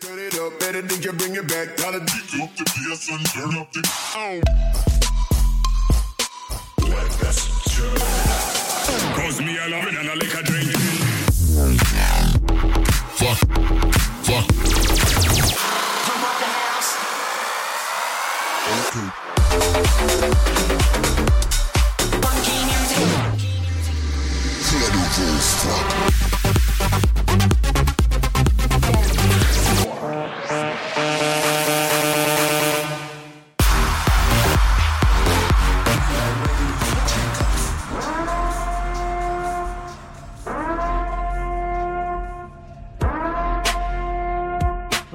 [0.00, 1.76] Turn it up, better than you bring it back.
[1.76, 3.82] Gotta dig up the bass and turn up the
[4.16, 4.40] oh.
[6.78, 8.29] Black Best Joe.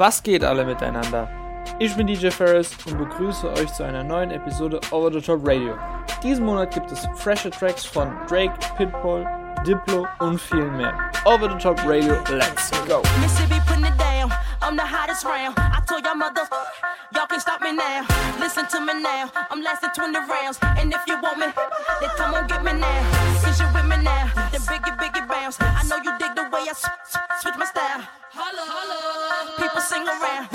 [0.05, 1.27] Was geht alle miteinander?
[1.80, 5.76] Ich bin DJ Ferris und begrüße euch zu einer neuen Episode Over the Top Radio.
[6.22, 9.26] Diesen Monat gibt es freshe Tracks von Drake, Pitbull,
[9.66, 10.94] Diplo und viel mehr.
[11.26, 13.02] Over the Top Radio, let's go!
[14.62, 15.58] I'm the hottest round.
[15.58, 16.48] I told y'all mother,
[17.12, 18.06] y'all can stop me now.
[18.40, 20.59] Listen to me now, I'm lasting 20 rounds.
[20.61, 21.48] And if you want me,
[22.00, 23.34] then come on get me now.
[29.86, 30.55] sing around.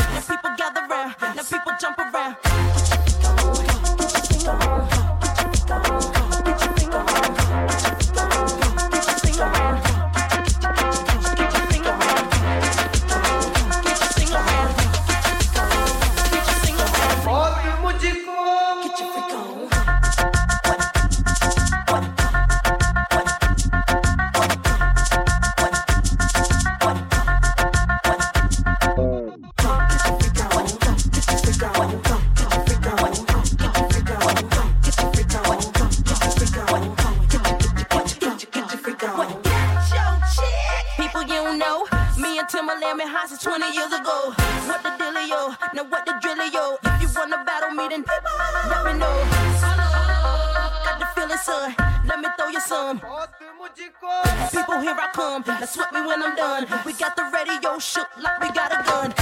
[54.01, 55.45] People, here I come.
[55.47, 56.67] Now sweat me when I'm done.
[56.87, 59.13] We got the radio shook like we got a gun.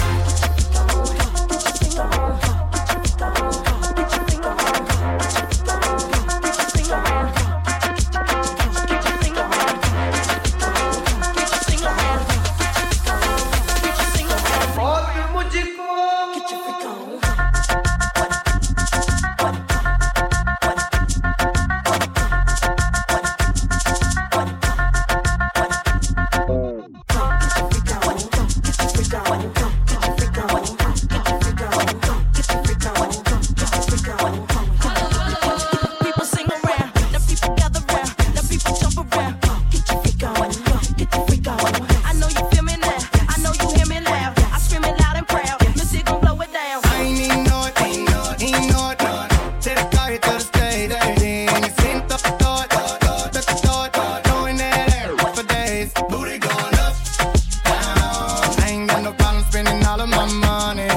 [0.55, 1.49] Get your on,
[1.81, 2.48] get your on.
[59.89, 60.88] all of my money.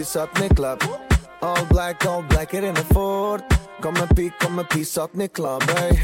[0.00, 0.98] piece in mijn club.
[1.40, 3.42] All black, all black erin en Ford.
[3.80, 5.98] Kom mijn piek, kom mijn piece uit mijn club, ey.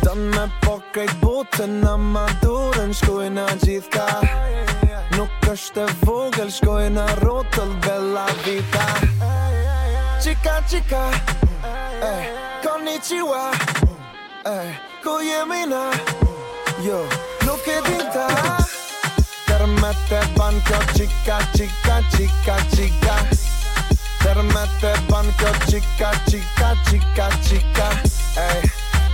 [0.00, 4.18] Dan mijn pocketboten aan mijn doren, skoen aan Jitka.
[5.16, 8.86] Nokkerste vogel, skoen aan rotel, bella vita.
[10.20, 11.08] Chica, chica,
[12.00, 12.18] ey.
[12.18, 13.50] Eh, konnichiwa,
[14.42, 14.80] eh, ey.
[15.02, 15.88] Koyemina,
[16.82, 17.04] yo.
[17.46, 18.81] Lo que pintas.
[19.82, 23.14] me të ban kjo qika, qika, qika, qika.
[24.22, 27.88] Tërë me të ban kjo qika, qika, qika, qika.
[28.44, 28.68] Ej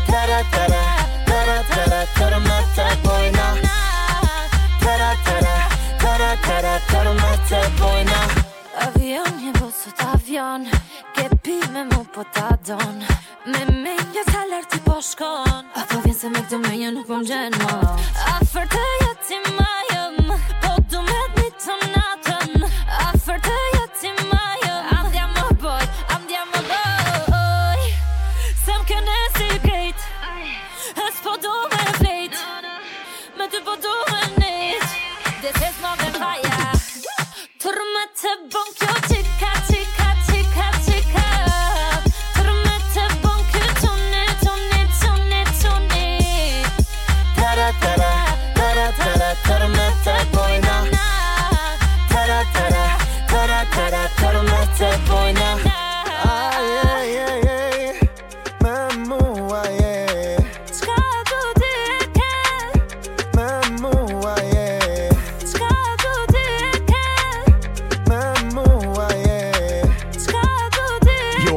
[0.08, 0.82] Tërë, tërë,
[1.28, 3.46] tërë, tërë, tërë me të bojna.
[4.84, 5.56] Tërë, tërë,
[6.04, 8.20] tërë, tërë, tërë me të bojna.
[8.84, 10.68] Avion, një busot avion
[11.16, 13.00] Ke pi me mu po ta don.
[13.48, 15.64] Me me një salar ti po shkon.
[15.74, 17.74] A po vjen se me këtë me një nuk po më gjenë më
[18.36, 19.77] Afer të jetë ti ma
[38.36, 39.07] Bonkyo chica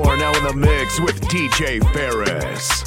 [0.01, 2.83] ti e You're now in the mix with DJ Ferris.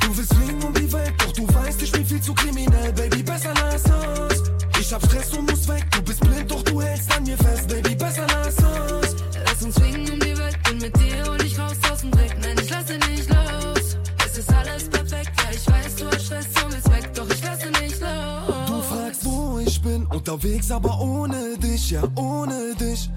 [0.00, 3.22] Du willst fliegen um die Welt, doch du weißt, ich bin viel zu kriminell, Baby,
[3.22, 4.50] besser lass uns.
[4.78, 7.68] Ich hab Stress und muss weg, du bist blind, doch du hältst an mir fest,
[7.68, 9.16] Baby, besser lass uns.
[9.44, 11.43] Lass uns fliegen um die Welt, bin mit dir und
[20.26, 23.10] unterwegs, aber ohne dich, ja, ohne dich.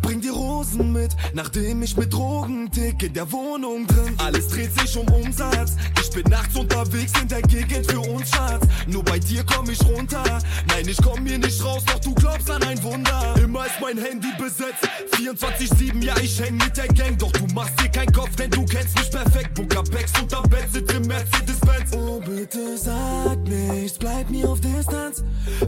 [0.00, 4.14] Bring die Rosen mit, nachdem ich mit Drogen tick in der Wohnung drin.
[4.16, 5.76] Alles dreht sich um Umsatz.
[6.00, 8.66] Ich bin nachts unterwegs in der Gegend für uns, Schatz.
[8.86, 10.24] Nur bei dir komm ich runter.
[10.68, 13.34] Nein, ich komm hier nicht raus, doch du glaubst an ein Wunder.
[13.42, 14.88] Immer ist mein Handy besetzt.
[15.18, 17.18] 24-7, ja, ich häng mit der Gang.
[17.18, 19.54] Doch du machst dir keinen Kopf, denn du kennst mich perfekt.
[19.54, 21.92] Booker Becks unterm Bett sitzt im Mercedes-Benz.
[21.94, 25.22] Oh, bitte sag nichts, bleib mir auf Distanz.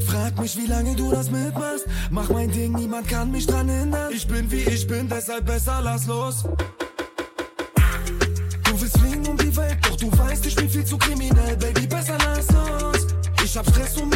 [0.06, 1.86] Frag mich, wie lange du das mitmachst.
[2.10, 4.12] Mach mein Ding, niemand kann mich dran hindern.
[4.12, 6.44] Ich bin wie ich bin, deshalb besser lass los.
[8.64, 11.86] Du willst fliegen um die Welt, doch du weißt, ich bin viel zu kriminell, Baby,
[11.86, 13.06] besser lass uns.
[13.42, 14.15] Ich hab Stress und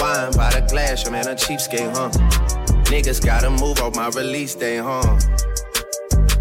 [0.00, 2.10] Wine by the glass, your man a cheapskate, huh?
[2.84, 5.02] Niggas gotta move off my release day, huh?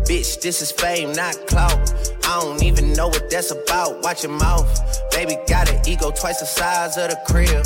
[0.07, 1.91] Bitch, this is fame, not clout.
[2.25, 4.03] I don't even know what that's about.
[4.03, 4.67] Watch your mouth.
[5.11, 7.65] Baby got an ego twice the size of the crib.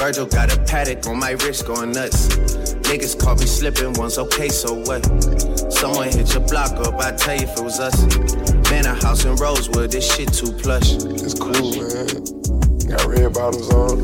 [0.00, 2.28] Virgil got a Patek on my wrist going nuts.
[2.88, 5.04] Niggas caught me slipping once, okay, so what?
[5.70, 8.00] Someone hit your block up, I tell you if it was us.
[8.70, 10.94] Man, a house in Rosewood, this shit too plush.
[10.94, 12.06] It's cool, man.
[12.88, 13.98] Got red bottoms on.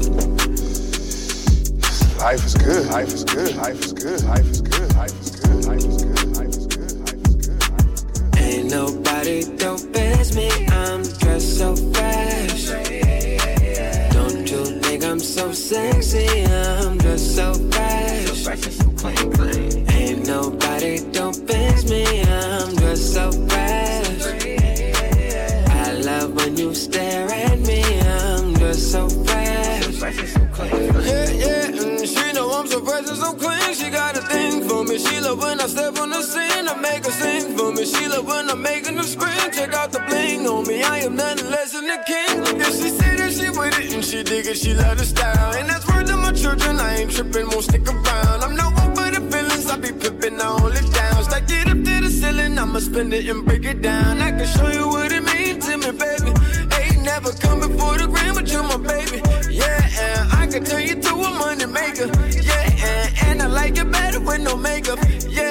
[2.19, 2.87] Life is good.
[2.88, 3.57] Life is good.
[3.57, 4.23] Life is good.
[4.25, 4.95] Life is good.
[4.97, 5.65] Life is good.
[5.65, 6.37] Life is good.
[6.37, 6.93] Life is good.
[7.07, 8.38] Life is good.
[8.38, 10.50] Ain't nobody dope as me.
[10.67, 12.46] I'm dressed so fresh.
[15.37, 18.16] Don't you think I'm just so sexy?
[18.16, 19.93] I'm dressed so fresh.
[19.93, 22.23] Ain't nobody dope as me.
[22.23, 24.23] I'm just so fresh.
[25.69, 27.83] I love when you stare at me.
[28.00, 30.00] I'm just so fresh.
[31.05, 33.75] Yeah, yeah, and she know I'm so fresh and so clean.
[33.75, 34.99] She got a thing for me.
[34.99, 36.66] She love when I step on the scene.
[36.66, 37.85] I make her sing for me.
[37.85, 39.50] She love when I'm making her scream.
[39.52, 40.83] Check out the bling on me.
[40.83, 42.40] I am nothing less than a king.
[42.40, 44.56] Look at she see that she with it and she dig it.
[44.56, 45.54] She love the style.
[45.54, 46.80] And that's word to my children.
[46.80, 48.42] I ain't tripping, won't stick around.
[48.44, 49.68] I'm no one for the feelings.
[49.70, 51.25] I be pimping, I hold it down.
[51.25, 52.58] Stack it up to the ceiling.
[52.58, 54.20] I'ma spend it and break it down.
[54.20, 56.32] I can show you what it means to me, baby.
[56.80, 59.20] Ain't never come before the gram, but you're my baby.
[59.50, 62.08] Yeah, and I can turn you to a money maker.
[62.49, 64.99] Yeah, and, and I like it better with no makeup.
[65.28, 65.46] Yeah.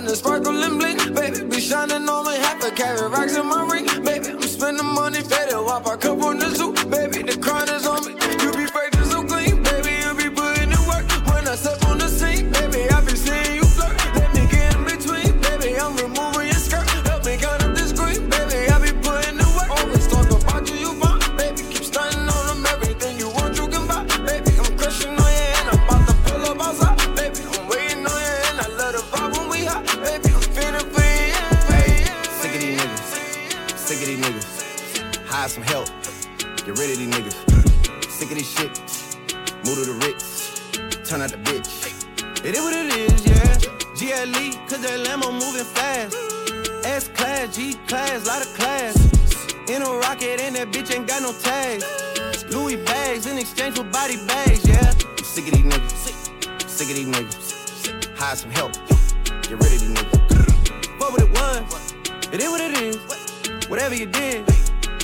[0.00, 1.44] The sparkle and bling, baby.
[1.44, 2.36] Be shining on me.
[2.36, 4.30] Half a carat rocks in my ring, baby.
[4.30, 5.41] I'm spending money, fed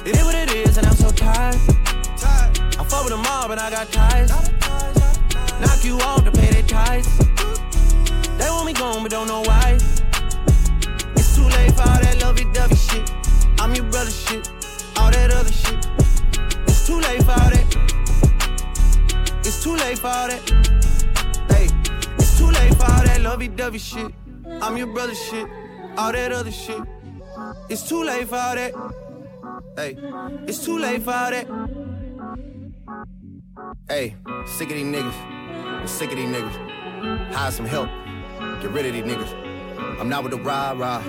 [0.09, 1.55] it is what it is, and I'm so tired.
[2.23, 4.31] I fuck with them all, but I got ties.
[5.61, 7.07] Knock you off to pay their ties.
[8.38, 9.77] They want me gone, but don't know why.
[11.17, 13.11] It's too late for all that lovey-dovey shit.
[13.61, 14.50] I'm your brother shit,
[14.97, 15.87] all that other shit.
[16.67, 17.67] It's too late for all that.
[19.45, 20.43] It's too late for all that.
[21.50, 21.69] Hey,
[22.19, 24.15] it's too late for all that lovey-dovey shit.
[24.62, 25.47] I'm your brother shit,
[25.99, 26.81] all that other shit.
[27.69, 29.08] It's too late for all that.
[29.78, 29.97] Hey,
[30.49, 31.47] it's too late for all that.
[33.88, 35.14] Hey, sick of these niggas.
[35.14, 37.32] I'm sick of these niggas.
[37.32, 37.88] Hire some help.
[38.61, 40.00] Get rid of these niggas.
[40.00, 41.00] I'm not with the rah rah.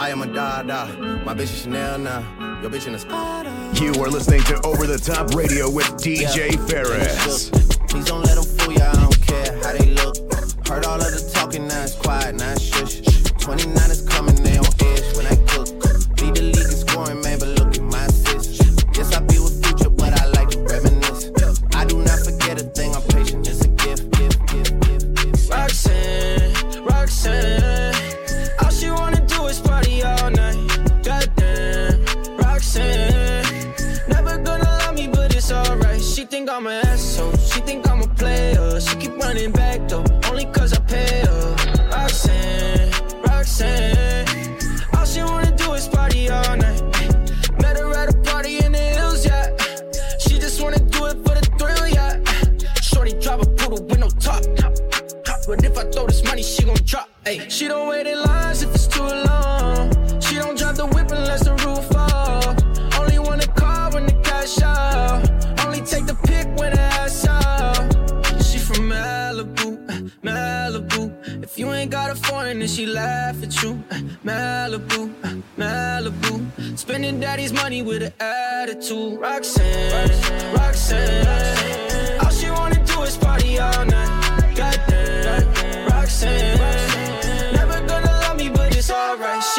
[0.00, 0.86] I am a da da.
[1.24, 2.58] My bitch is Chanel now.
[2.62, 3.46] Your bitch in the spot.
[3.46, 3.72] Uh.
[3.74, 7.50] You are listening to Over the Top Radio with DJ Ferris.
[7.86, 10.16] Please don't let them fool ya, I don't care how they look.
[10.66, 13.02] Heard all of the talking, now it's quiet, now it's shush.
[13.38, 14.34] 29 is coming,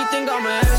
[0.09, 0.76] think I'm a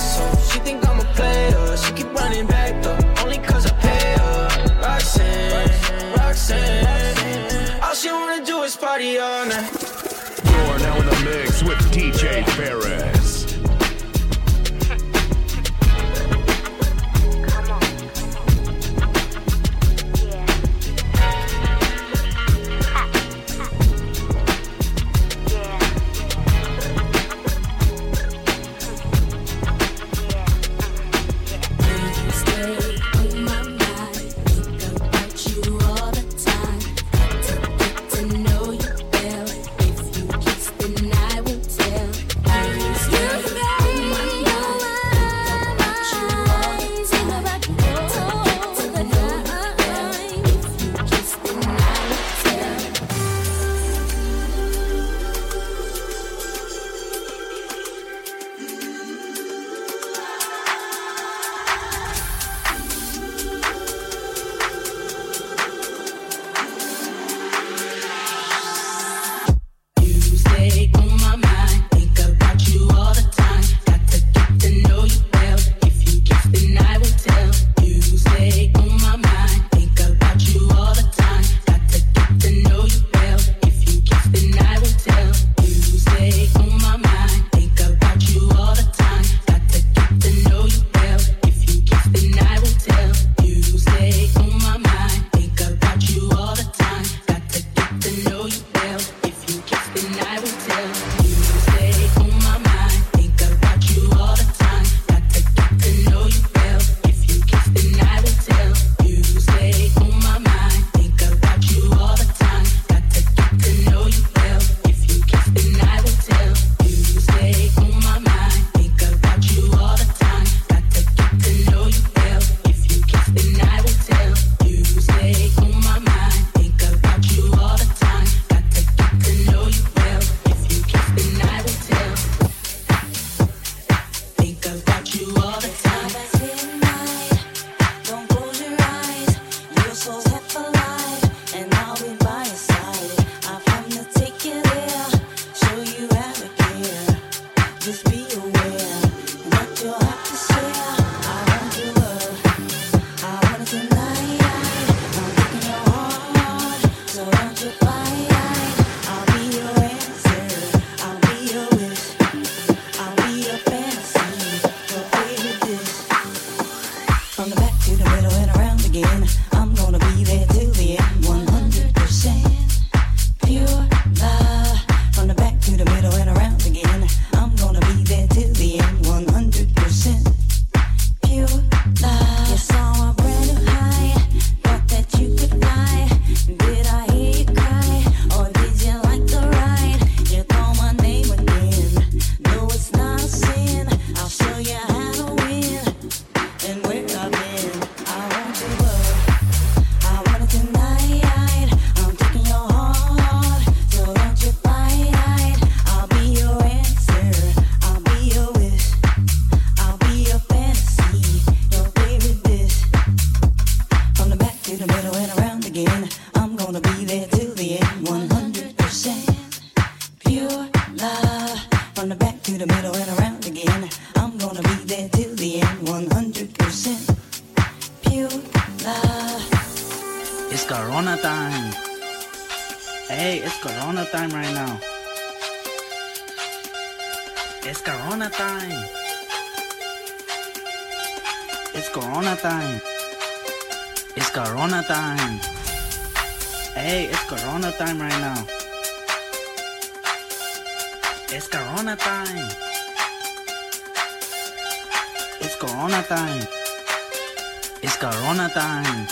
[257.89, 259.09] It's Corona time.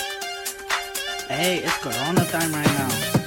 [1.28, 3.25] Hey, it's Corona time right now.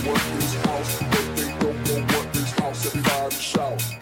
[0.00, 4.01] what is house, but they don't know what is house at five and shout.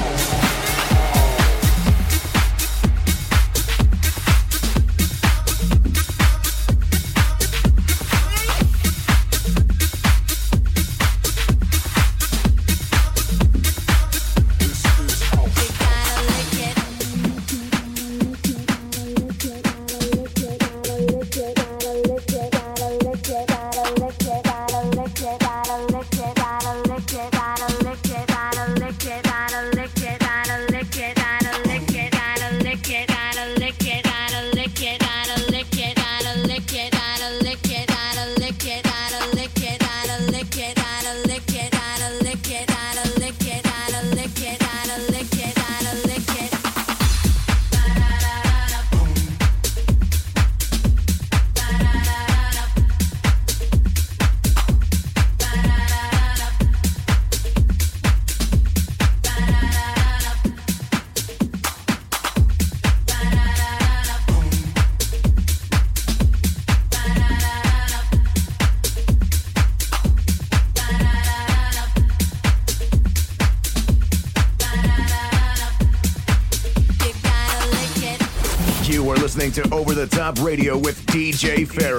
[81.41, 81.90] DJ Fair.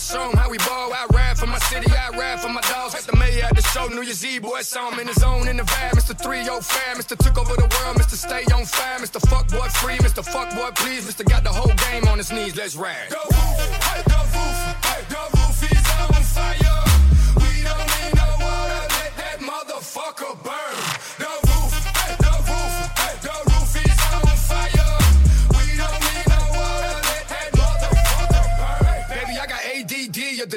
[0.00, 0.92] Show 'em how we ball.
[0.92, 2.94] I ride for my city, I ride for my dogs.
[2.94, 5.48] At the mayor at the show, New Year's Eve, boy, saw him in the zone
[5.48, 5.92] in the vibe.
[5.92, 6.14] Mr.
[6.14, 7.16] 305, Mr.
[7.16, 8.16] Took over the world, Mr.
[8.16, 9.20] Stay on fire, Mr.
[9.28, 10.24] Fuck Boy Free, Mr.
[10.24, 11.24] Fuck Boy Please, Mr.
[11.24, 13.08] Got the whole game on his knees, let's ride.
[13.10, 14.85] Go roof, hey, the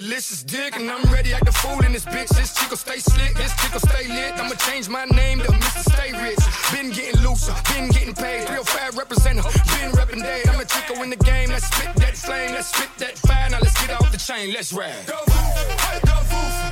[0.09, 2.29] delicious dick, and I'm ready act the fool in this bitch.
[2.29, 4.33] This chico stay slick, this chico stay lit.
[4.39, 5.83] I'ma change my name to Mr.
[5.93, 6.39] Stay Rich.
[6.73, 8.47] Been getting looser, been getting paid.
[8.47, 10.41] 305 representative, been repping day.
[10.49, 11.49] I'm a chico in the game.
[11.49, 13.49] Let's spit that flame, let's spit that fire.
[13.51, 15.05] Now let's get off the chain, let's ride.
[15.05, 16.68] The roof, hey, the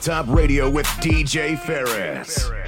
[0.00, 2.59] Top Radio with DJ Ferris.